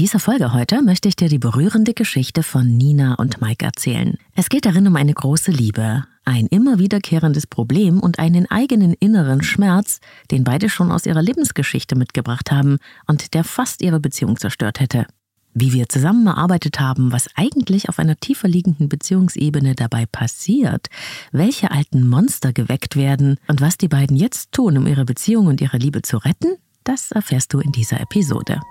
[0.00, 4.16] dieser Folge heute möchte ich dir die berührende Geschichte von Nina und Mike erzählen.
[4.34, 9.42] Es geht darin um eine große Liebe, ein immer wiederkehrendes Problem und einen eigenen inneren
[9.42, 10.00] Schmerz,
[10.30, 12.78] den beide schon aus ihrer Lebensgeschichte mitgebracht haben
[13.08, 15.04] und der fast ihre Beziehung zerstört hätte.
[15.52, 20.86] Wie wir zusammengearbeitet haben, was eigentlich auf einer tiefer liegenden Beziehungsebene dabei passiert,
[21.30, 25.60] welche alten Monster geweckt werden und was die beiden jetzt tun, um ihre Beziehung und
[25.60, 28.62] ihre Liebe zu retten, das erfährst du in dieser Episode.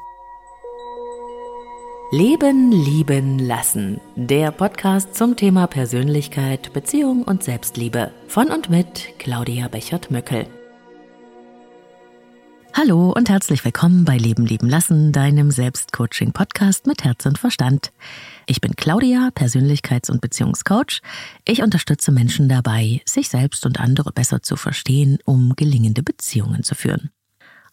[2.11, 4.01] Leben, lieben, lassen.
[4.15, 8.11] Der Podcast zum Thema Persönlichkeit, Beziehung und Selbstliebe.
[8.27, 10.47] Von und mit Claudia Bechert-Möckel.
[12.73, 17.91] Hallo und herzlich willkommen bei Leben, lieben, lassen, deinem Selbstcoaching-Podcast mit Herz und Verstand.
[18.47, 21.01] Ich bin Claudia, Persönlichkeits- und Beziehungscoach.
[21.45, 26.73] Ich unterstütze Menschen dabei, sich selbst und andere besser zu verstehen, um gelingende Beziehungen zu
[26.73, 27.11] führen.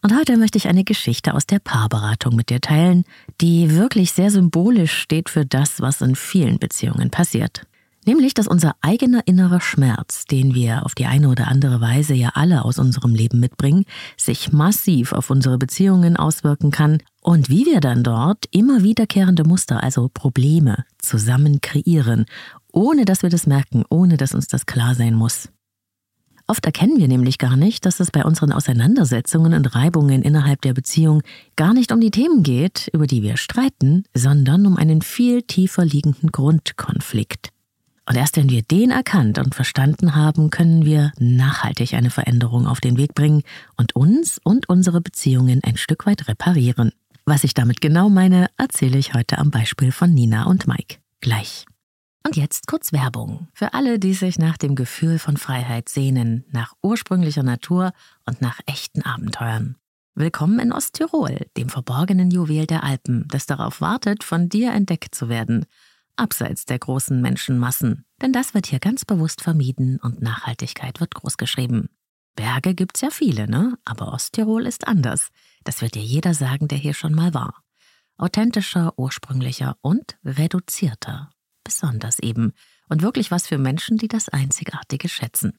[0.01, 3.03] Und heute möchte ich eine Geschichte aus der Paarberatung mit dir teilen,
[3.41, 7.63] die wirklich sehr symbolisch steht für das, was in vielen Beziehungen passiert.
[8.07, 12.29] Nämlich, dass unser eigener innerer Schmerz, den wir auf die eine oder andere Weise ja
[12.35, 13.83] alle aus unserem Leben mitbringen,
[14.15, 19.83] sich massiv auf unsere Beziehungen auswirken kann und wie wir dann dort immer wiederkehrende Muster,
[19.83, 22.25] also Probleme, zusammen kreieren,
[22.71, 25.49] ohne dass wir das merken, ohne dass uns das klar sein muss.
[26.49, 30.73] Oft erkennen wir nämlich gar nicht, dass es bei unseren Auseinandersetzungen und Reibungen innerhalb der
[30.73, 31.21] Beziehung
[31.57, 35.83] gar nicht um die Themen geht, über die wir streiten, sondern um einen viel tiefer
[35.83, 37.49] liegenden Grundkonflikt.
[38.09, 42.79] Und erst wenn wir den erkannt und verstanden haben, können wir nachhaltig eine Veränderung auf
[42.79, 43.43] den Weg bringen
[43.75, 46.93] und uns und unsere Beziehungen ein Stück weit reparieren.
[47.25, 50.99] Was ich damit genau meine, erzähle ich heute am Beispiel von Nina und Mike.
[51.19, 51.65] Gleich.
[52.27, 53.47] Und jetzt kurz Werbung.
[53.53, 57.93] Für alle, die sich nach dem Gefühl von Freiheit sehnen, nach ursprünglicher Natur
[58.25, 59.77] und nach echten Abenteuern.
[60.13, 65.29] Willkommen in Osttirol, dem verborgenen Juwel der Alpen, das darauf wartet, von dir entdeckt zu
[65.29, 65.67] werden,
[66.17, 68.03] abseits der großen Menschenmassen.
[68.21, 71.87] Denn das wird hier ganz bewusst vermieden und Nachhaltigkeit wird großgeschrieben.
[72.35, 73.77] Berge gibt's ja viele, ne?
[73.85, 75.29] Aber Osttirol ist anders.
[75.63, 77.63] Das wird dir jeder sagen, der hier schon mal war.
[78.17, 81.29] Authentischer, ursprünglicher und reduzierter
[81.67, 82.53] besonders eben
[82.87, 85.57] und wirklich was für Menschen, die das Einzigartige schätzen.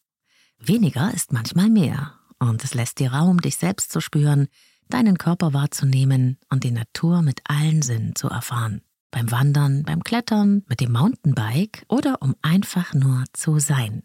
[0.59, 4.49] Weniger ist manchmal mehr und es lässt dir Raum, dich selbst zu spüren,
[4.89, 8.81] deinen Körper wahrzunehmen und die Natur mit allen Sinnen zu erfahren.
[9.11, 14.03] Beim Wandern, beim Klettern, mit dem Mountainbike oder um einfach nur zu sein.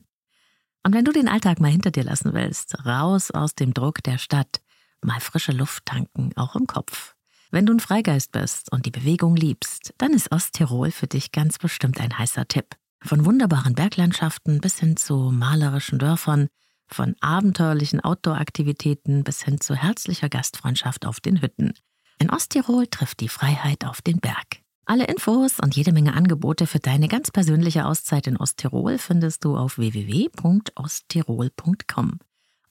[0.84, 4.18] Und wenn du den Alltag mal hinter dir lassen willst, raus aus dem Druck der
[4.18, 4.62] Stadt,
[5.02, 7.16] mal frische Luft tanken, auch im Kopf,
[7.53, 11.59] wenn du ein Freigeist bist und die Bewegung liebst, dann ist Osttirol für dich ganz
[11.59, 12.75] bestimmt ein heißer Tipp.
[13.03, 16.47] Von wunderbaren Berglandschaften bis hin zu malerischen Dörfern,
[16.88, 21.74] von abenteuerlichen Outdoor-Aktivitäten bis hin zu herzlicher Gastfreundschaft auf den Hütten.
[22.18, 24.64] In Osttirol trifft die Freiheit auf den Berg.
[24.85, 29.58] Alle Infos und jede Menge Angebote für deine ganz persönliche Auszeit in Osttirol findest du
[29.58, 32.20] auf www.osttirol.com.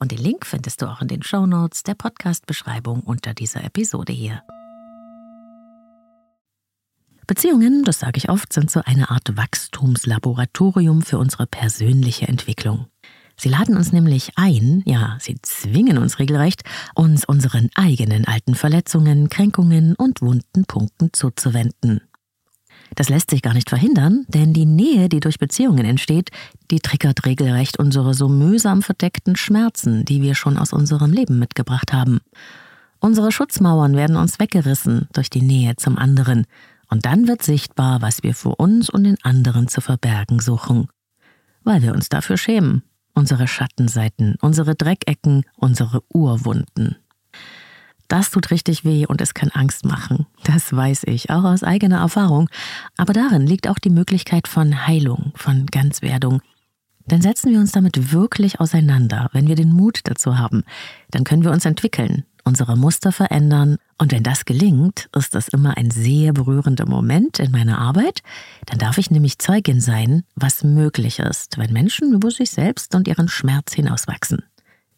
[0.01, 4.43] Und den Link findest du auch in den Shownotes der Podcast-Beschreibung unter dieser Episode hier.
[7.33, 12.89] Beziehungen, das sage ich oft, sind so eine Art Wachstumslaboratorium für unsere persönliche Entwicklung.
[13.39, 16.61] Sie laden uns nämlich ein, ja, sie zwingen uns regelrecht,
[16.95, 22.03] uns unseren eigenen alten Verletzungen, Kränkungen und wunden Punkten zuzuwenden.
[22.97, 26.29] Das lässt sich gar nicht verhindern, denn die Nähe, die durch Beziehungen entsteht,
[26.71, 31.95] die triggert regelrecht unsere so mühsam verdeckten Schmerzen, die wir schon aus unserem Leben mitgebracht
[31.95, 32.21] haben.
[33.01, 36.45] Unsere Schutzmauern werden uns weggerissen durch die Nähe zum anderen,
[36.93, 40.89] und dann wird sichtbar, was wir vor uns und den anderen zu verbergen suchen.
[41.65, 42.83] Weil wir uns dafür schämen.
[43.15, 46.97] Unsere Schattenseiten, unsere Dreckecken, unsere Urwunden.
[48.09, 50.27] Das tut richtig weh und es kann Angst machen.
[50.45, 52.51] Das weiß ich, auch aus eigener Erfahrung.
[52.99, 56.43] Aber darin liegt auch die Möglichkeit von Heilung, von Ganzwerdung.
[57.07, 60.63] Denn setzen wir uns damit wirklich auseinander, wenn wir den Mut dazu haben,
[61.11, 63.77] dann können wir uns entwickeln, unsere Muster verändern.
[63.99, 68.21] Und wenn das gelingt, ist das immer ein sehr berührender Moment in meiner Arbeit.
[68.67, 73.09] Dann darf ich nämlich Zeugin sein, was möglich ist, wenn Menschen über sich selbst und
[73.09, 74.43] ihren Schmerz hinauswachsen.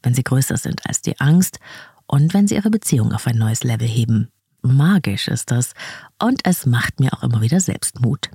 [0.02, 1.58] Wenn sie größer sind als die Angst
[2.06, 4.28] und wenn sie ihre Beziehung auf ein neues Level heben.
[4.62, 5.74] Magisch ist das
[6.18, 8.30] und es macht mir auch immer wieder Selbstmut.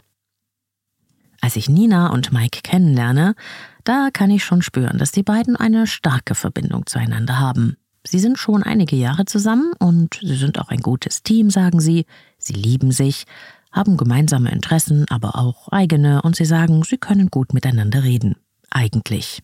[1.42, 3.36] Als ich Nina und Mike kennenlerne,
[3.84, 7.78] da kann ich schon spüren, dass die beiden eine starke Verbindung zueinander haben.
[8.10, 12.08] Sie sind schon einige Jahre zusammen und sie sind auch ein gutes Team, sagen sie.
[12.40, 13.26] Sie lieben sich,
[13.72, 18.36] haben gemeinsame Interessen, aber auch eigene und sie sagen, sie können gut miteinander reden.
[18.72, 19.44] Eigentlich.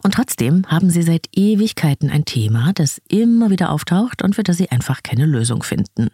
[0.00, 4.58] Und trotzdem haben sie seit Ewigkeiten ein Thema, das immer wieder auftaucht und für das
[4.58, 6.10] sie einfach keine Lösung finden.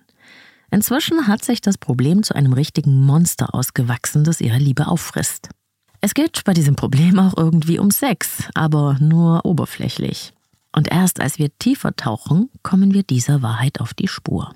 [0.70, 5.50] Inzwischen hat sich das Problem zu einem richtigen Monster ausgewachsen, das ihre Liebe auffrisst.
[6.00, 10.32] Es geht bei diesem Problem auch irgendwie um Sex, aber nur oberflächlich.
[10.74, 14.54] Und erst als wir tiefer tauchen, kommen wir dieser Wahrheit auf die Spur.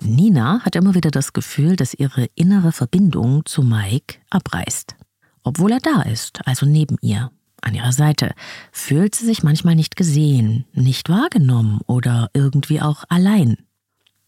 [0.00, 4.96] Nina hat immer wieder das Gefühl, dass ihre innere Verbindung zu Mike abreißt.
[5.42, 7.30] Obwohl er da ist, also neben ihr,
[7.62, 8.34] an ihrer Seite,
[8.72, 13.58] fühlt sie sich manchmal nicht gesehen, nicht wahrgenommen oder irgendwie auch allein.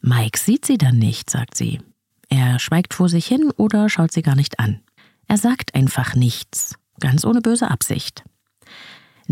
[0.00, 1.80] Mike sieht sie dann nicht, sagt sie.
[2.28, 4.80] Er schweigt vor sich hin oder schaut sie gar nicht an.
[5.28, 8.24] Er sagt einfach nichts, ganz ohne böse Absicht.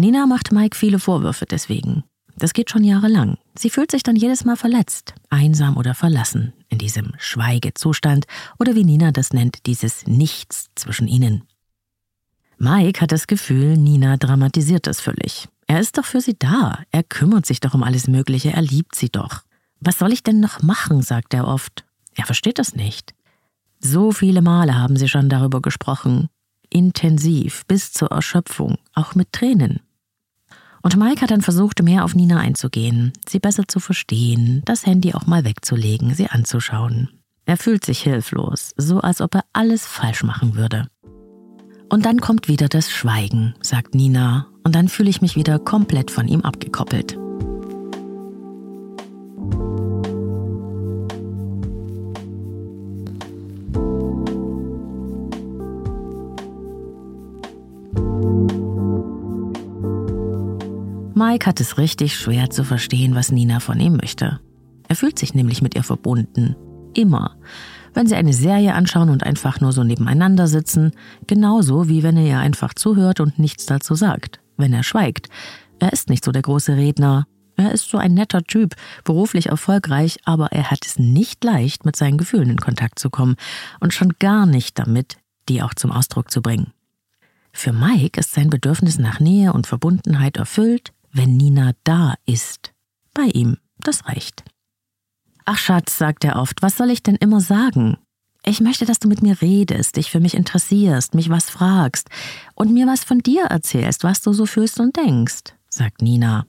[0.00, 2.04] Nina macht Mike viele Vorwürfe deswegen.
[2.34, 3.36] Das geht schon jahrelang.
[3.54, 8.24] Sie fühlt sich dann jedes Mal verletzt, einsam oder verlassen, in diesem Schweigezustand
[8.58, 11.42] oder wie Nina das nennt, dieses Nichts zwischen ihnen.
[12.56, 15.48] Mike hat das Gefühl, Nina dramatisiert das völlig.
[15.66, 18.96] Er ist doch für sie da, er kümmert sich doch um alles Mögliche, er liebt
[18.96, 19.42] sie doch.
[19.80, 21.84] Was soll ich denn noch machen, sagt er oft.
[22.14, 23.14] Er versteht das nicht.
[23.80, 26.30] So viele Male haben sie schon darüber gesprochen,
[26.70, 29.80] intensiv, bis zur Erschöpfung, auch mit Tränen.
[30.82, 35.14] Und Mike hat dann versucht, mehr auf Nina einzugehen, sie besser zu verstehen, das Handy
[35.14, 37.10] auch mal wegzulegen, sie anzuschauen.
[37.44, 40.86] Er fühlt sich hilflos, so als ob er alles falsch machen würde.
[41.88, 46.10] Und dann kommt wieder das Schweigen, sagt Nina, und dann fühle ich mich wieder komplett
[46.10, 47.18] von ihm abgekoppelt.
[61.30, 64.40] Mike hat es richtig schwer zu verstehen, was Nina von ihm möchte.
[64.88, 66.56] Er fühlt sich nämlich mit ihr verbunden.
[66.92, 67.36] Immer.
[67.94, 70.90] Wenn sie eine Serie anschauen und einfach nur so nebeneinander sitzen,
[71.28, 74.40] genauso wie wenn er ihr einfach zuhört und nichts dazu sagt.
[74.56, 75.28] Wenn er schweigt.
[75.78, 77.28] Er ist nicht so der große Redner.
[77.54, 78.74] Er ist so ein netter Typ,
[79.04, 83.36] beruflich erfolgreich, aber er hat es nicht leicht, mit seinen Gefühlen in Kontakt zu kommen
[83.78, 85.16] und schon gar nicht damit,
[85.48, 86.72] die auch zum Ausdruck zu bringen.
[87.52, 92.72] Für Mike ist sein Bedürfnis nach Nähe und Verbundenheit erfüllt, wenn Nina da ist.
[93.14, 94.44] Bei ihm, das reicht.
[95.44, 97.96] Ach Schatz, sagt er oft, was soll ich denn immer sagen?
[98.44, 102.08] Ich möchte, dass du mit mir redest, dich für mich interessierst, mich was fragst
[102.54, 106.46] und mir was von dir erzählst, was du so fühlst und denkst, sagt Nina.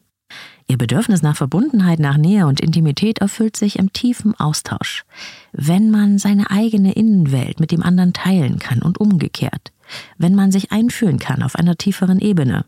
[0.67, 5.03] Ihr Bedürfnis nach Verbundenheit, nach Nähe und Intimität erfüllt sich im tiefen Austausch,
[5.51, 9.73] wenn man seine eigene Innenwelt mit dem anderen teilen kann und umgekehrt,
[10.17, 12.63] wenn man sich einfühlen kann auf einer tieferen Ebene.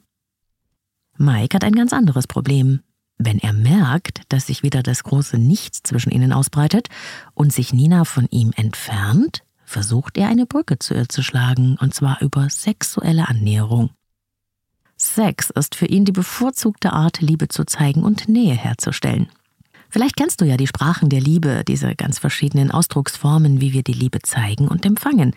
[1.17, 2.81] Mike hat ein ganz anderes Problem.
[3.17, 6.89] Wenn er merkt, dass sich wieder das große Nichts zwischen ihnen ausbreitet
[7.33, 11.93] und sich Nina von ihm entfernt, versucht er eine Brücke zu ihr zu schlagen, und
[11.93, 13.91] zwar über sexuelle Annäherung.
[14.97, 19.27] Sex ist für ihn die bevorzugte Art, Liebe zu zeigen und Nähe herzustellen.
[19.93, 23.93] Vielleicht kennst du ja die Sprachen der Liebe, diese ganz verschiedenen Ausdrucksformen, wie wir die
[23.93, 25.33] Liebe zeigen und empfangen,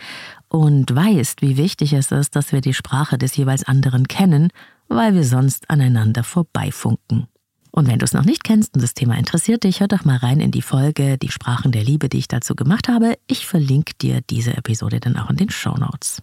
[0.48, 4.50] und weißt, wie wichtig es ist, dass wir die Sprache des jeweils anderen kennen
[4.88, 7.26] weil wir sonst aneinander vorbeifunken.
[7.70, 10.16] Und wenn du es noch nicht kennst und das Thema interessiert dich, hör doch mal
[10.16, 13.18] rein in die Folge Die Sprachen der Liebe, die ich dazu gemacht habe.
[13.26, 16.22] Ich verlinke dir diese Episode dann auch in den Show Notes.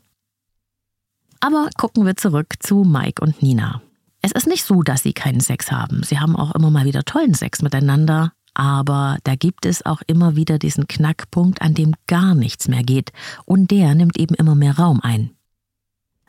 [1.39, 3.81] Aber gucken wir zurück zu Mike und Nina.
[4.25, 6.01] Es ist nicht so, dass sie keinen Sex haben.
[6.01, 10.37] Sie haben auch immer mal wieder tollen Sex miteinander, aber da gibt es auch immer
[10.37, 13.11] wieder diesen Knackpunkt, an dem gar nichts mehr geht,
[13.43, 15.31] und der nimmt eben immer mehr Raum ein.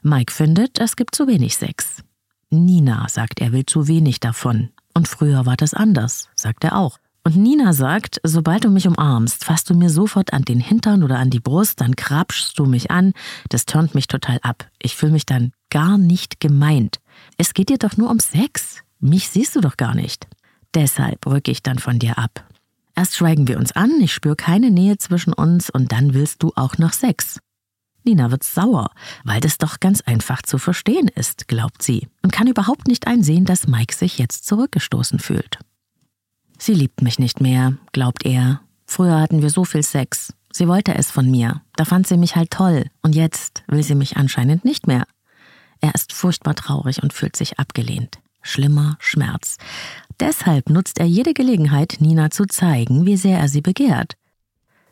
[0.03, 2.03] Mike findet, es gibt zu wenig Sex.
[2.51, 4.71] Nina sagt, er will zu wenig davon.
[4.93, 6.99] Und früher war das anders, sagt er auch.
[7.23, 11.19] Und Nina sagt, sobald du mich umarmst, fasst du mir sofort an den Hintern oder
[11.21, 13.13] an die Brust, dann krapschst du mich an,
[13.49, 14.69] das turnt mich total ab.
[14.83, 17.01] Ich fühle mich dann gar nicht gemeint.
[17.37, 18.83] Es geht dir doch nur um Sex.
[19.01, 20.27] Mich siehst du doch gar nicht.
[20.75, 22.45] Deshalb rücke ich dann von dir ab.
[22.97, 26.53] Erst schweigen wir uns an, ich spüre keine Nähe zwischen uns und dann willst du
[26.55, 27.41] auch noch Sex.
[28.05, 28.91] Nina wird sauer,
[29.25, 33.47] weil das doch ganz einfach zu verstehen ist, glaubt sie, und kann überhaupt nicht einsehen,
[33.47, 35.59] dass Mike sich jetzt zurückgestoßen fühlt.
[36.59, 38.61] Sie liebt mich nicht mehr, glaubt er.
[38.87, 40.35] Früher hatten wir so viel Sex.
[40.53, 41.63] Sie wollte es von mir.
[41.77, 42.87] Da fand sie mich halt toll.
[43.03, 45.05] Und jetzt will sie mich anscheinend nicht mehr.
[45.85, 48.19] Er ist furchtbar traurig und fühlt sich abgelehnt.
[48.41, 49.59] Schlimmer Schmerz.
[50.19, 54.15] Deshalb nutzt er jede Gelegenheit, Nina zu zeigen, wie sehr er sie begehrt.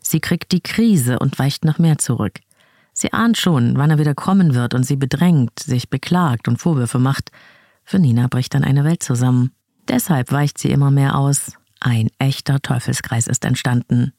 [0.02, 2.40] Sie kriegt die Krise und weicht noch mehr zurück.
[2.92, 6.98] Sie ahnt schon, wann er wieder kommen wird und sie bedrängt, sich beklagt und Vorwürfe
[6.98, 7.30] macht.
[7.84, 9.52] Für Nina bricht dann eine Welt zusammen.
[9.88, 11.52] Deshalb weicht sie immer mehr aus.
[11.80, 14.12] Ein echter Teufelskreis ist entstanden.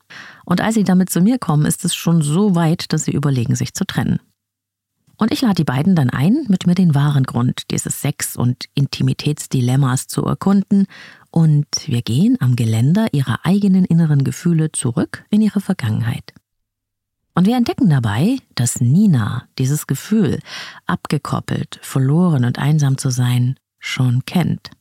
[0.44, 3.54] Und als sie damit zu mir kommen, ist es schon so weit, dass sie überlegen,
[3.54, 4.20] sich zu trennen.
[5.24, 8.66] Und ich lade die beiden dann ein, mit mir den wahren Grund dieses Sex- und
[8.74, 10.86] Intimitätsdilemmas zu erkunden
[11.32, 16.34] und wir gehen am Geländer ihrer eigenen inneren Gefühle zurück in ihre Vergangenheit.
[17.36, 20.40] Und wir entdecken dabei, dass Nina dieses Gefühl,
[20.88, 24.72] abgekoppelt, verloren und einsam zu sein, schon kennt.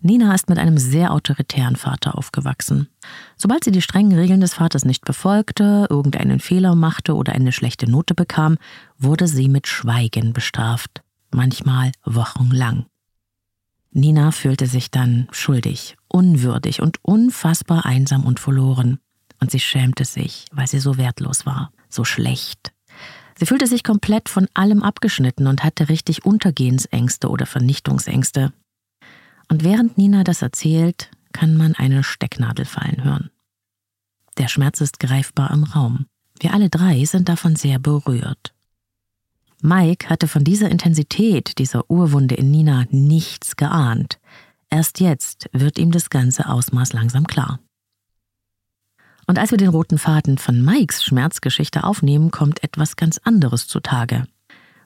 [0.00, 2.90] Nina ist mit einem sehr autoritären Vater aufgewachsen.
[3.36, 7.90] Sobald sie die strengen Regeln des Vaters nicht befolgte, irgendeinen Fehler machte oder eine schlechte
[7.90, 8.56] Note bekam,
[8.98, 12.86] wurde sie mit Schweigen bestraft, manchmal wochenlang.
[13.90, 18.98] Nina fühlte sich dann schuldig, unwürdig und unfassbar einsam und verloren.
[19.40, 22.72] Und sie schämte sich, weil sie so wertlos war, so schlecht.
[23.38, 28.52] Sie fühlte sich komplett von allem abgeschnitten und hatte richtig Untergehensängste oder Vernichtungsängste.
[29.48, 33.30] Und während Nina das erzählt, kann man eine Stecknadel fallen hören.
[34.38, 36.06] Der Schmerz ist greifbar im Raum.
[36.40, 38.54] Wir alle drei sind davon sehr berührt.
[39.60, 44.18] Mike hatte von dieser Intensität dieser Urwunde in Nina nichts geahnt.
[44.70, 47.60] Erst jetzt wird ihm das ganze Ausmaß langsam klar.
[49.26, 54.26] Und als wir den roten Faden von Mikes Schmerzgeschichte aufnehmen, kommt etwas ganz anderes zutage.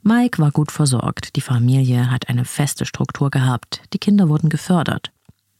[0.02, 5.11] Mike war gut versorgt, die Familie hat eine feste Struktur gehabt, die Kinder wurden gefördert.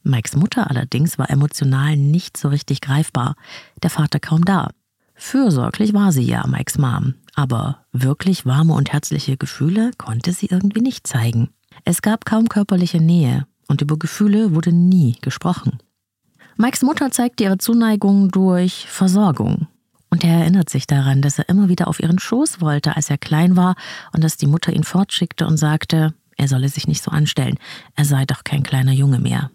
[0.03, 3.35] Mikes Mutter allerdings war emotional nicht so richtig greifbar,
[3.83, 4.69] der Vater kaum da.
[5.15, 10.81] Fürsorglich war sie ja, Mikes Mom, aber wirklich warme und herzliche Gefühle konnte sie irgendwie
[10.81, 11.49] nicht zeigen.
[11.83, 15.79] Es gab kaum körperliche Nähe und über Gefühle wurde nie gesprochen.
[16.57, 19.67] Mikes Mutter zeigte ihre Zuneigung durch Versorgung.
[20.09, 23.17] Und er erinnert sich daran, dass er immer wieder auf ihren Schoß wollte, als er
[23.17, 23.75] klein war,
[24.11, 27.57] und dass die Mutter ihn fortschickte und sagte, er solle sich nicht so anstellen,
[27.95, 29.51] er sei doch kein kleiner Junge mehr.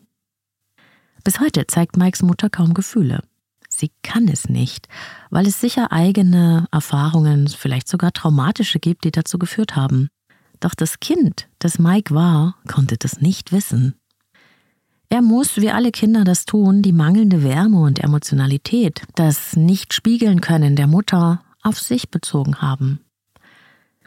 [1.24, 3.22] Bis heute zeigt Mikes Mutter kaum Gefühle.
[3.70, 4.88] Sie kann es nicht,
[5.30, 10.08] weil es sicher eigene Erfahrungen, vielleicht sogar traumatische gibt, die dazu geführt haben.
[10.60, 13.94] Doch das Kind, das Mike war, konnte das nicht wissen.
[15.08, 20.76] Er muss, wie alle Kinder das tun, die mangelnde Wärme und Emotionalität, das Nicht-Spiegeln können
[20.76, 23.00] der Mutter auf sich bezogen haben.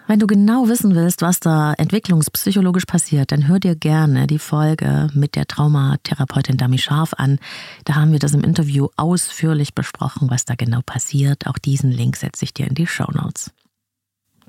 [0.09, 5.09] Wenn du genau wissen willst, was da entwicklungspsychologisch passiert, dann hör dir gerne die Folge
[5.13, 7.39] mit der Traumatherapeutin Dami Scharf an.
[7.83, 11.45] Da haben wir das im Interview ausführlich besprochen, was da genau passiert.
[11.45, 13.51] Auch diesen Link setze ich dir in die Show Notes.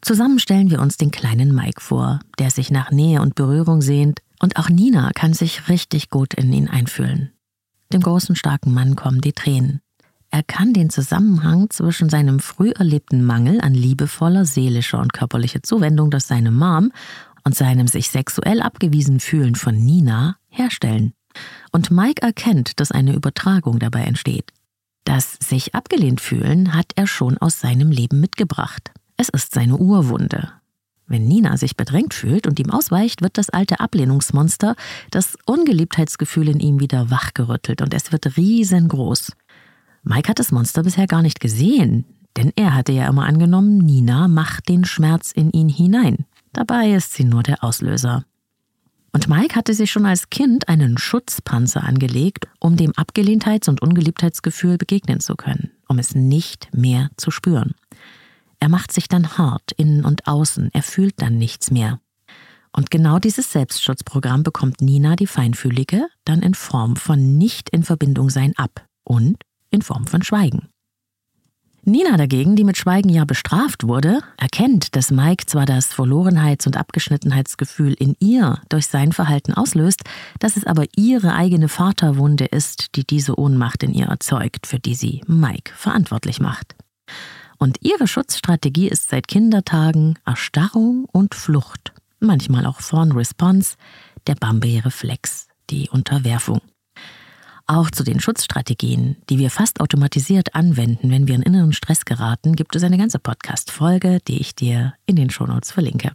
[0.01, 4.21] Zusammen stellen wir uns den kleinen Mike vor, der sich nach Nähe und Berührung sehnt,
[4.41, 7.33] und auch Nina kann sich richtig gut in ihn einfühlen.
[7.93, 9.81] Dem großen, starken Mann kommen die Tränen.
[10.31, 16.11] Er kann den Zusammenhang zwischen seinem früh erlebten Mangel an liebevoller seelischer und körperlicher Zuwendung
[16.11, 16.93] durch seine Mom
[17.45, 21.15] und seinem sich sexuell abgewiesen fühlen von Nina herstellen.
[21.73, 24.53] Und Mike erkennt, dass eine Übertragung dabei entsteht.
[25.05, 28.91] Das sich abgelehnt fühlen hat er schon aus seinem Leben mitgebracht.
[29.17, 30.53] Es ist seine Urwunde.
[31.07, 34.77] Wenn Nina sich bedrängt fühlt und ihm ausweicht, wird das alte Ablehnungsmonster,
[35.11, 39.33] das Ungeliebtheitsgefühl in ihm wieder wachgerüttelt und es wird riesengroß.
[40.03, 42.05] Mike hat das Monster bisher gar nicht gesehen,
[42.37, 46.25] denn er hatte ja immer angenommen, Nina macht den Schmerz in ihn hinein.
[46.53, 48.25] Dabei ist sie nur der Auslöser.
[49.13, 54.77] Und Mike hatte sich schon als Kind einen Schutzpanzer angelegt, um dem Abgelehntheits- und Ungeliebtheitsgefühl
[54.79, 57.75] begegnen zu können, um es nicht mehr zu spüren.
[58.61, 62.01] Er macht sich dann hart, innen und außen, er fühlt dann nichts mehr.
[62.71, 68.31] Und genau dieses Selbstschutzprogramm bekommt Nina die Feinfühlige dann in Form von nicht in Verbindung
[68.31, 69.39] sein ab und
[69.71, 70.69] in Form von Schweigen.
[71.89, 76.77] Nina dagegen, die mit Schweigen ja bestraft wurde, erkennt, dass Mike zwar das Verlorenheits- und
[76.77, 80.03] Abgeschnittenheitsgefühl in ihr durch sein Verhalten auslöst,
[80.39, 84.95] dass es aber ihre eigene Vaterwunde ist, die diese Ohnmacht in ihr erzeugt, für die
[84.95, 86.77] sie Mike verantwortlich macht.
[87.59, 93.77] Und ihre Schutzstrategie ist seit Kindertagen Erstarrung und Flucht, manchmal auch Fawn Response,
[94.27, 96.61] der Bambi-Reflex, die Unterwerfung.
[97.71, 102.57] Auch zu den Schutzstrategien, die wir fast automatisiert anwenden, wenn wir in inneren Stress geraten,
[102.57, 106.13] gibt es eine ganze Podcast-Folge, die ich dir in den Shownotes verlinke.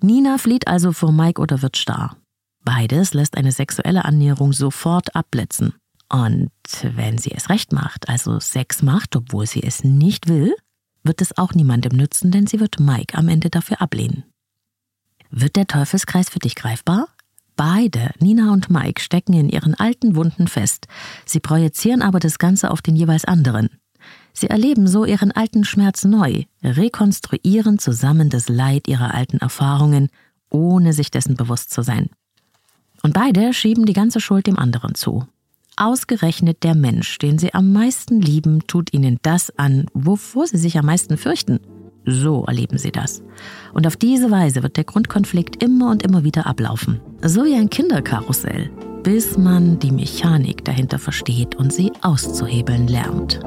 [0.00, 2.16] Nina flieht also vor Mike oder wird starr.
[2.64, 5.74] Beides lässt eine sexuelle Annäherung sofort abblitzen.
[6.08, 6.50] Und
[6.82, 10.54] wenn sie es recht macht, also Sex macht, obwohl sie es nicht will,
[11.02, 14.24] wird es auch niemandem nützen, denn sie wird Mike am Ende dafür ablehnen.
[15.28, 17.08] Wird der Teufelskreis für dich greifbar?
[17.56, 20.86] Beide, Nina und Mike, stecken in ihren alten Wunden fest.
[21.24, 23.70] Sie projizieren aber das Ganze auf den jeweils anderen.
[24.34, 30.10] Sie erleben so ihren alten Schmerz neu, rekonstruieren zusammen das Leid ihrer alten Erfahrungen,
[30.50, 32.10] ohne sich dessen bewusst zu sein.
[33.02, 35.26] Und beide schieben die ganze Schuld dem anderen zu.
[35.76, 40.78] Ausgerechnet der Mensch, den sie am meisten lieben, tut ihnen das an, wovor sie sich
[40.78, 41.60] am meisten fürchten.
[42.06, 43.22] So erleben sie das.
[43.74, 47.00] Und auf diese Weise wird der Grundkonflikt immer und immer wieder ablaufen.
[47.28, 48.70] So wie ein Kinderkarussell.
[49.02, 53.38] bis man die Mechanik dahinter versteht und sie auszuhebeln lernt.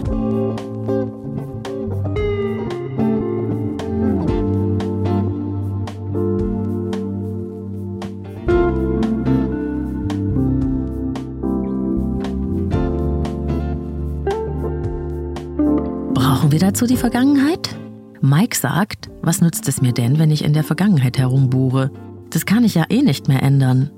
[16.13, 17.75] Brauchen wir dazu die Vergangenheit?
[18.21, 21.91] Mike sagt, was nützt es mir denn, wenn ich in der Vergangenheit herumbuhre?
[22.29, 23.91] Das kann ich ja eh nicht mehr ändern.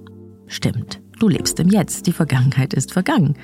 [0.47, 3.35] Stimmt, du lebst im Jetzt, die Vergangenheit ist vergangen.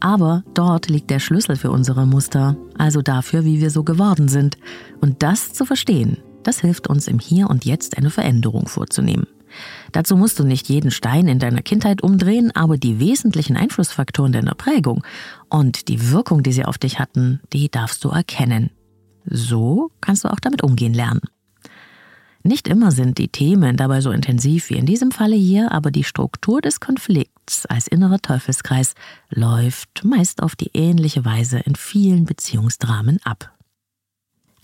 [0.00, 4.58] Aber dort liegt der Schlüssel für unsere Muster, also dafür, wie wir so geworden sind.
[5.00, 9.26] Und das zu verstehen, das hilft uns im Hier und Jetzt eine Veränderung vorzunehmen.
[9.92, 14.54] Dazu musst du nicht jeden Stein in deiner Kindheit umdrehen, aber die wesentlichen Einflussfaktoren deiner
[14.54, 15.04] Prägung
[15.48, 18.70] und die Wirkung, die sie auf dich hatten, die darfst du erkennen.
[19.24, 21.20] So kannst du auch damit umgehen lernen.
[22.44, 26.02] Nicht immer sind die Themen dabei so intensiv wie in diesem Falle hier, aber die
[26.02, 28.94] Struktur des Konflikts als innerer Teufelskreis
[29.30, 33.52] läuft meist auf die ähnliche Weise in vielen Beziehungsdramen ab.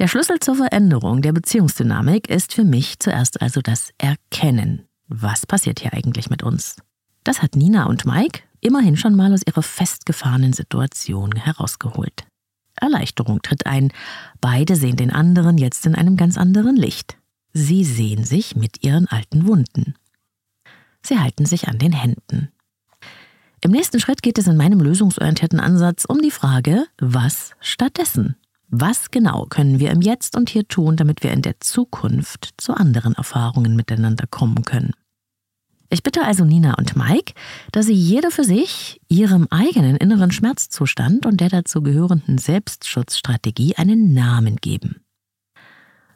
[0.00, 4.86] Der Schlüssel zur Veränderung der Beziehungsdynamik ist für mich zuerst also das Erkennen.
[5.08, 6.76] Was passiert hier eigentlich mit uns?
[7.24, 12.24] Das hat Nina und Mike immerhin schon mal aus ihrer festgefahrenen Situation herausgeholt.
[12.76, 13.92] Erleichterung tritt ein.
[14.40, 17.17] Beide sehen den anderen jetzt in einem ganz anderen Licht.
[17.60, 19.94] Sie sehen sich mit ihren alten Wunden.
[21.02, 22.52] Sie halten sich an den Händen.
[23.60, 28.36] Im nächsten Schritt geht es in meinem lösungsorientierten Ansatz um die Frage, was stattdessen?
[28.68, 32.74] Was genau können wir im Jetzt und hier tun, damit wir in der Zukunft zu
[32.74, 34.92] anderen Erfahrungen miteinander kommen können?
[35.90, 37.32] Ich bitte also Nina und Mike,
[37.72, 44.14] dass sie jeder für sich ihrem eigenen inneren Schmerzzustand und der dazu gehörenden Selbstschutzstrategie einen
[44.14, 45.00] Namen geben.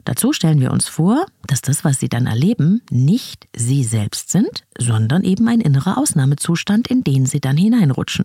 [0.05, 4.65] Dazu stellen wir uns vor, dass das, was sie dann erleben, nicht sie selbst sind,
[4.77, 8.25] sondern eben ein innerer Ausnahmezustand, in den sie dann hineinrutschen.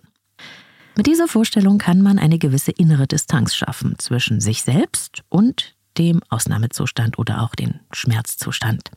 [0.96, 6.20] Mit dieser Vorstellung kann man eine gewisse innere Distanz schaffen zwischen sich selbst und dem
[6.28, 8.90] Ausnahmezustand oder auch den Schmerzzustand.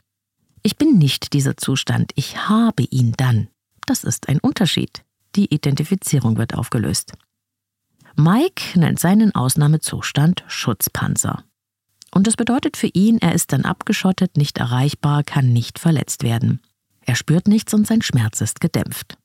[0.63, 3.49] Ich bin nicht dieser Zustand, ich habe ihn dann.
[3.86, 5.03] Das ist ein Unterschied.
[5.36, 7.13] Die Identifizierung wird aufgelöst.
[8.15, 11.43] Mike nennt seinen Ausnahmezustand Schutzpanzer.
[12.13, 16.60] Und das bedeutet für ihn, er ist dann abgeschottet, nicht erreichbar, kann nicht verletzt werden.
[17.06, 19.17] Er spürt nichts und sein Schmerz ist gedämpft.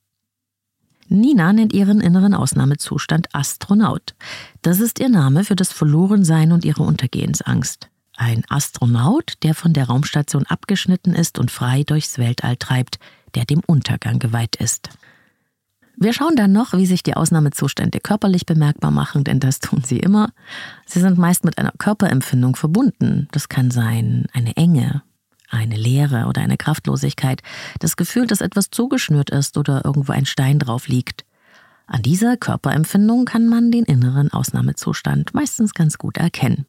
[1.09, 4.15] Nina nennt ihren inneren Ausnahmezustand Astronaut.
[4.61, 7.89] Das ist ihr Name für das Verlorensein und ihre Untergehensangst.
[8.17, 12.99] Ein Astronaut, der von der Raumstation abgeschnitten ist und frei durchs Weltall treibt,
[13.35, 14.89] der dem Untergang geweiht ist.
[15.99, 19.97] Wir schauen dann noch, wie sich die Ausnahmezustände körperlich bemerkbar machen, denn das tun sie
[19.97, 20.29] immer.
[20.85, 23.27] Sie sind meist mit einer Körperempfindung verbunden.
[23.31, 25.01] Das kann sein eine Enge,
[25.49, 27.41] eine Leere oder eine Kraftlosigkeit,
[27.79, 31.25] das Gefühl, dass etwas zugeschnürt ist oder irgendwo ein Stein drauf liegt.
[31.87, 36.67] An dieser Körperempfindung kann man den inneren Ausnahmezustand meistens ganz gut erkennen.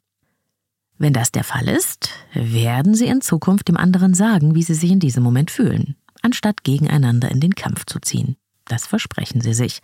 [0.97, 4.89] Wenn das der Fall ist, werden Sie in Zukunft dem anderen sagen, wie Sie sich
[4.89, 8.35] in diesem Moment fühlen, anstatt gegeneinander in den Kampf zu ziehen.
[8.69, 9.81] Das versprechen Sie sich.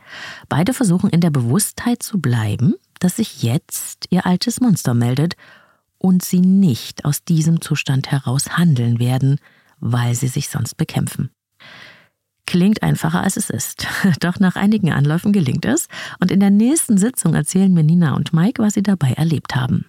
[0.48, 5.36] Beide versuchen in der Bewusstheit zu bleiben, dass sich jetzt Ihr altes Monster meldet
[5.98, 9.40] und Sie nicht aus diesem Zustand heraus handeln werden,
[9.80, 11.32] weil Sie sich sonst bekämpfen.
[12.46, 13.88] Klingt einfacher als es ist.
[14.20, 15.88] Doch nach einigen Anläufen gelingt es
[16.20, 19.88] und in der nächsten Sitzung erzählen mir Nina und Mike, was sie dabei erlebt haben.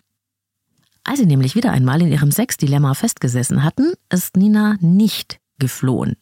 [1.04, 6.16] Als sie nämlich wieder einmal in ihrem Sexdilemma festgesessen hatten, ist Nina nicht geflohen.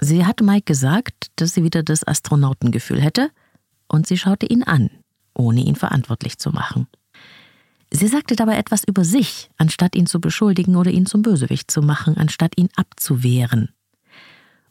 [0.00, 3.30] Sie hatte Mike gesagt, dass sie wieder das Astronautengefühl hätte,
[3.86, 4.90] und sie schaute ihn an,
[5.34, 6.86] ohne ihn verantwortlich zu machen.
[7.92, 11.82] Sie sagte dabei etwas über sich, anstatt ihn zu beschuldigen oder ihn zum Bösewicht zu
[11.82, 13.70] machen, anstatt ihn abzuwehren.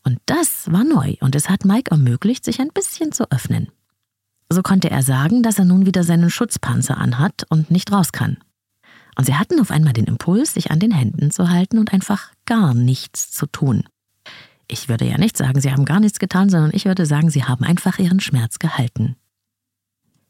[0.03, 3.69] Und das war neu und es hat Mike ermöglicht, sich ein bisschen zu öffnen.
[4.49, 8.37] So konnte er sagen, dass er nun wieder seinen Schutzpanzer anhat und nicht raus kann.
[9.17, 12.31] Und sie hatten auf einmal den Impuls, sich an den Händen zu halten und einfach
[12.45, 13.83] gar nichts zu tun.
[14.71, 17.43] Ich würde ja nicht sagen, sie haben gar nichts getan, sondern ich würde sagen, sie
[17.43, 19.15] haben einfach ihren Schmerz gehalten.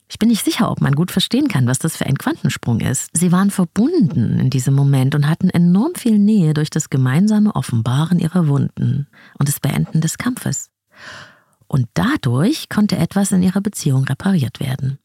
[0.07, 3.09] Ich bin nicht sicher, ob man gut verstehen kann, was das für ein Quantensprung ist.
[3.13, 8.17] Sie waren verbunden in diesem Moment und hatten enorm viel Nähe durch das gemeinsame Offenbaren
[8.17, 10.71] ihrer Wunden und das Beenden des Kampfes.
[11.67, 14.97] Und dadurch konnte etwas in ihrer Beziehung repariert werden.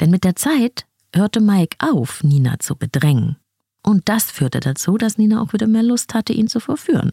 [0.00, 3.36] Denn mit der Zeit hörte Mike auf, Nina zu bedrängen.
[3.82, 7.12] Und das führte dazu, dass Nina auch wieder mehr Lust hatte, ihn zu verführen.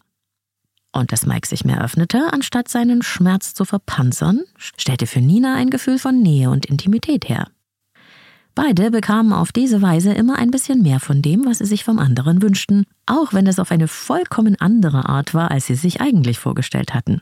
[0.96, 5.70] Und dass Mike sich mehr öffnete, anstatt seinen Schmerz zu verpanzern, stellte für Nina ein
[5.70, 7.50] Gefühl von Nähe und Intimität her.
[8.56, 12.00] Beide bekamen auf diese Weise immer ein bisschen mehr von dem, was sie sich vom
[12.00, 16.40] anderen wünschten, auch wenn es auf eine vollkommen andere Art war, als sie sich eigentlich
[16.40, 17.20] vorgestellt hatten.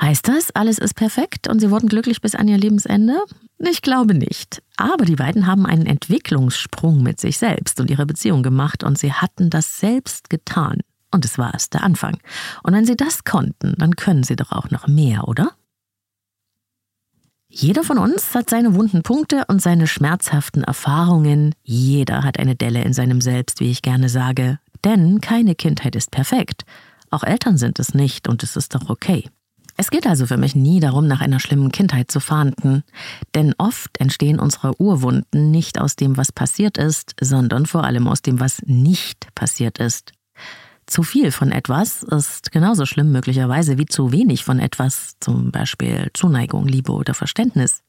[0.00, 3.18] Heißt das, alles ist perfekt und sie wurden glücklich bis an ihr Lebensende?
[3.58, 4.62] Ich glaube nicht.
[4.76, 9.12] Aber die beiden haben einen Entwicklungssprung mit sich selbst und ihrer Beziehung gemacht und sie
[9.12, 10.82] hatten das selbst getan.
[11.12, 12.18] Und es war erst der Anfang.
[12.62, 15.52] Und wenn sie das konnten, dann können sie doch auch noch mehr, oder?
[17.54, 21.54] Jeder von uns hat seine wunden Punkte und seine schmerzhaften Erfahrungen.
[21.62, 24.58] Jeder hat eine Delle in seinem Selbst, wie ich gerne sage.
[24.84, 26.64] Denn keine Kindheit ist perfekt.
[27.10, 29.28] Auch Eltern sind es nicht und es ist doch okay.
[29.76, 32.84] Es geht also für mich nie darum, nach einer schlimmen Kindheit zu fahnden,
[33.34, 38.22] denn oft entstehen unsere Urwunden nicht aus dem, was passiert ist, sondern vor allem aus
[38.22, 40.12] dem, was nicht passiert ist.
[40.92, 46.10] Zu viel von etwas ist genauso schlimm möglicherweise wie zu wenig von etwas, zum Beispiel
[46.12, 47.82] Zuneigung, Liebe oder Verständnis.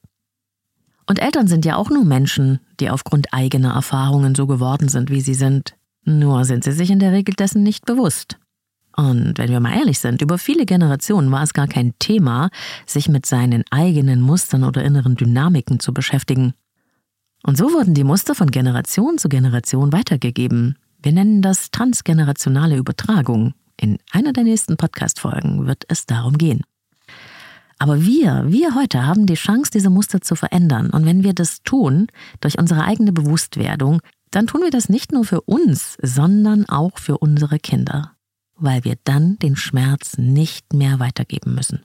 [1.06, 5.20] Und Eltern sind ja auch nur Menschen, die aufgrund eigener Erfahrungen so geworden sind, wie
[5.20, 5.76] sie sind.
[6.06, 8.38] Nur sind sie sich in der Regel dessen nicht bewusst.
[8.96, 12.48] Und wenn wir mal ehrlich sind, über viele Generationen war es gar kein Thema,
[12.86, 16.54] sich mit seinen eigenen Mustern oder inneren Dynamiken zu beschäftigen.
[17.42, 20.78] Und so wurden die Muster von Generation zu Generation weitergegeben.
[21.04, 23.52] Wir nennen das transgenerationale Übertragung.
[23.78, 26.62] In einer der nächsten Podcast-Folgen wird es darum gehen.
[27.78, 30.88] Aber wir, wir heute haben die Chance, diese Muster zu verändern.
[30.88, 32.06] Und wenn wir das tun,
[32.40, 37.18] durch unsere eigene Bewusstwerdung, dann tun wir das nicht nur für uns, sondern auch für
[37.18, 38.12] unsere Kinder,
[38.56, 41.84] weil wir dann den Schmerz nicht mehr weitergeben müssen.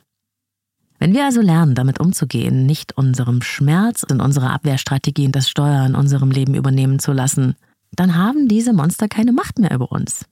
[0.97, 5.95] Wenn wir also lernen, damit umzugehen, nicht unserem Schmerz und unserer Abwehrstrategien das Steuer in
[5.95, 7.57] unserem Leben übernehmen zu lassen,
[7.91, 10.25] dann haben diese Monster keine Macht mehr über uns.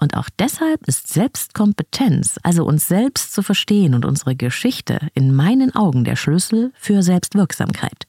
[0.00, 5.74] Und auch deshalb ist Selbstkompetenz, also uns selbst zu verstehen und unsere Geschichte, in meinen
[5.74, 8.06] Augen der Schlüssel für Selbstwirksamkeit,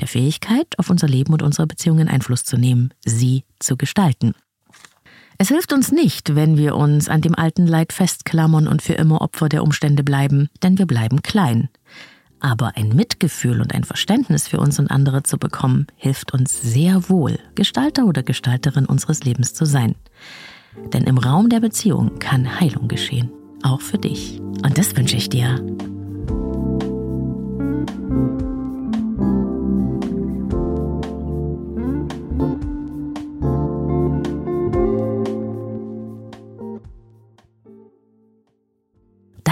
[0.00, 4.34] der Fähigkeit, auf unser Leben und unsere Beziehungen Einfluss zu nehmen, sie zu gestalten.
[5.38, 9.20] Es hilft uns nicht, wenn wir uns an dem alten Leid festklammern und für immer
[9.22, 11.68] Opfer der Umstände bleiben, denn wir bleiben klein.
[12.42, 17.08] Aber ein Mitgefühl und ein Verständnis für uns und andere zu bekommen, hilft uns sehr
[17.08, 19.94] wohl, Gestalter oder Gestalterin unseres Lebens zu sein.
[20.92, 23.30] Denn im Raum der Beziehung kann Heilung geschehen,
[23.62, 24.40] auch für dich.
[24.40, 25.64] Und das wünsche ich dir.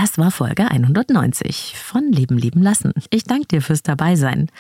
[0.00, 2.94] Das war Folge 190 von Leben lieben lassen.
[3.10, 4.50] Ich danke dir fürs Dabeisein.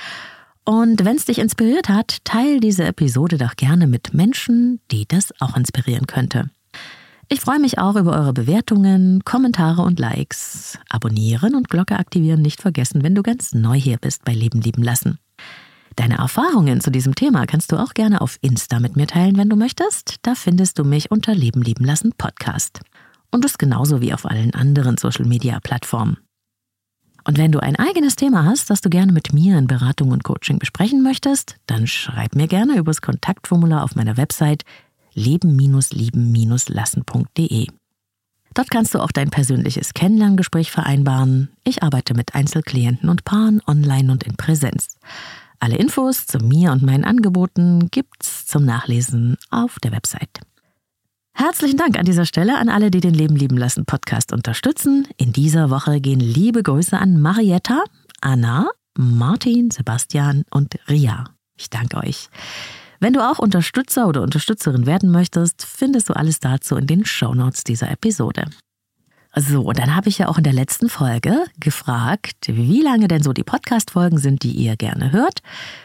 [0.66, 5.32] Und wenn es dich inspiriert hat, teile diese Episode doch gerne mit Menschen, die das
[5.40, 6.50] auch inspirieren könnte.
[7.30, 10.78] Ich freue mich auch über eure Bewertungen, Kommentare und Likes.
[10.90, 14.82] Abonnieren und Glocke aktivieren nicht vergessen, wenn du ganz neu hier bist bei Leben lieben
[14.82, 15.20] lassen.
[15.96, 19.48] Deine Erfahrungen zu diesem Thema kannst du auch gerne auf Insta mit mir teilen, wenn
[19.48, 20.16] du möchtest.
[20.20, 22.80] Da findest du mich unter Leben lieben lassen Podcast
[23.30, 26.18] und das genauso wie auf allen anderen Social-Media-Plattformen.
[27.24, 30.24] Und wenn du ein eigenes Thema hast, das du gerne mit mir in Beratung und
[30.24, 34.64] Coaching besprechen möchtest, dann schreib mir gerne übers Kontaktformular auf meiner Website
[35.14, 37.66] leben-lieben-lassen.de.
[38.54, 41.50] Dort kannst du auch dein persönliches Kennenlerngespräch vereinbaren.
[41.62, 44.98] Ich arbeite mit Einzelklienten und Paaren online und in Präsenz.
[45.60, 50.40] Alle Infos zu mir und meinen Angeboten gibt's zum Nachlesen auf der Website.
[51.40, 55.08] Herzlichen Dank an dieser Stelle an alle, die den Leben lieben lassen Podcast unterstützen.
[55.16, 57.82] In dieser Woche gehen liebe Grüße an Marietta,
[58.20, 61.24] Anna, Martin, Sebastian und Ria.
[61.56, 62.28] Ich danke euch.
[62.98, 67.64] Wenn du auch Unterstützer oder Unterstützerin werden möchtest, findest du alles dazu in den Shownotes
[67.64, 68.44] dieser Episode.
[69.36, 73.22] So, und dann habe ich ja auch in der letzten Folge gefragt, wie lange denn
[73.22, 75.40] so die Podcast-Folgen sind, die ihr gerne hört.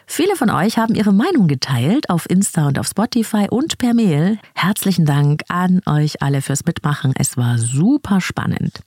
[0.07, 4.39] Viele von euch haben ihre Meinung geteilt auf Insta und auf Spotify und per Mail.
[4.55, 7.13] Herzlichen Dank an euch alle fürs Mitmachen.
[7.17, 8.79] Es war super spannend.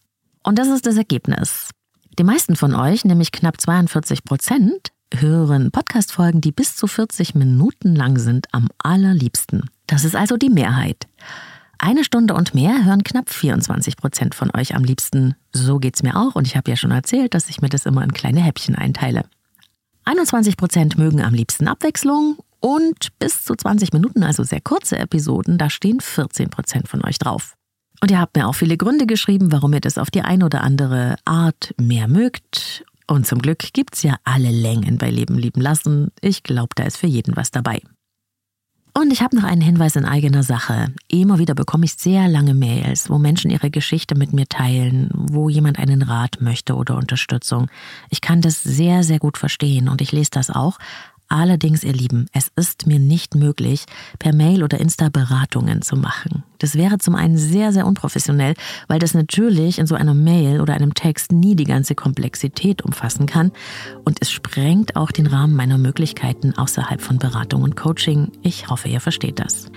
[0.43, 1.71] Und das ist das Ergebnis.
[2.19, 7.95] Die meisten von euch, nämlich knapp 42 Prozent, hören Podcast-Folgen, die bis zu 40 Minuten
[7.95, 9.71] lang sind, am allerliebsten.
[9.87, 11.07] Das ist also die Mehrheit.
[11.81, 15.37] Eine Stunde und mehr hören knapp 24 Prozent von euch am liebsten.
[15.53, 18.03] So geht's mir auch und ich habe ja schon erzählt, dass ich mir das immer
[18.03, 19.25] in kleine Häppchen einteile.
[20.05, 25.57] 21 Prozent mögen am liebsten Abwechslung und bis zu 20 Minuten, also sehr kurze Episoden,
[25.57, 27.55] da stehen 14 Prozent von euch drauf.
[28.01, 30.63] Und ihr habt mir auch viele Gründe geschrieben, warum ihr das auf die eine oder
[30.63, 32.85] andere Art mehr mögt.
[33.07, 36.11] Und zum Glück gibt's ja alle Längen bei Leben lieben lassen.
[36.21, 37.81] Ich glaube, da ist für jeden was dabei.
[39.01, 40.93] Und ich habe noch einen Hinweis in eigener Sache.
[41.07, 45.49] Immer wieder bekomme ich sehr lange Mails, wo Menschen ihre Geschichte mit mir teilen, wo
[45.49, 47.69] jemand einen Rat möchte oder Unterstützung.
[48.11, 50.79] Ich kann das sehr, sehr gut verstehen und ich lese das auch.
[51.29, 53.85] Allerdings, ihr Lieben, es ist mir nicht möglich,
[54.19, 56.43] per Mail oder Insta Beratungen zu machen.
[56.59, 58.55] Das wäre zum einen sehr, sehr unprofessionell,
[58.89, 63.27] weil das natürlich in so einer Mail oder einem Text nie die ganze Komplexität umfassen
[63.27, 63.53] kann.
[64.05, 68.33] Und es sprengt auch den Rahmen meiner Möglichkeiten außerhalb von Beratung und Coaching.
[68.43, 69.71] Ich hoffe, ihr versteht das.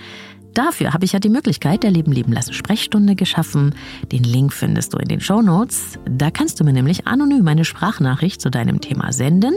[0.54, 3.74] Dafür habe ich ja die Möglichkeit der Leben leben lassen Sprechstunde geschaffen.
[4.10, 5.98] Den Link findest du in den Show Notes.
[6.04, 9.54] Da kannst du mir nämlich anonym eine Sprachnachricht zu deinem Thema senden.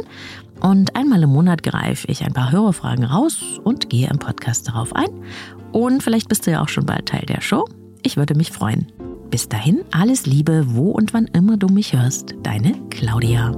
[0.62, 4.95] Und einmal im Monat greife ich ein paar Hörerfragen raus und gehe im Podcast darauf
[4.95, 5.10] ein.
[5.71, 7.67] Und vielleicht bist du ja auch schon bald Teil der Show.
[8.03, 8.88] Ich würde mich freuen.
[9.29, 12.36] Bis dahin, alles Liebe, wo und wann immer du mich hörst.
[12.43, 13.51] Deine Claudia.